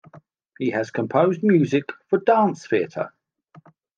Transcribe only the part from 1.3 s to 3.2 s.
music for dance theatre.